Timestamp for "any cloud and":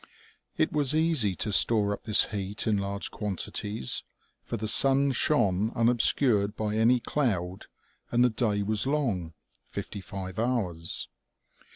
6.75-8.23